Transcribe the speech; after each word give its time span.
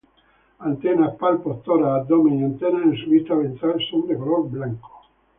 Antenas, 0.69 1.13
palpos, 1.15 1.61
tórax, 1.61 1.91
abdomen, 1.97 2.39
y 2.39 2.43
antenas 2.43 2.81
en 2.85 2.97
su 2.97 3.11
vista 3.11 3.35
ventral 3.35 3.77
son 3.91 4.07
de 4.07 4.17
color 4.17 4.49
blanco. 4.49 4.89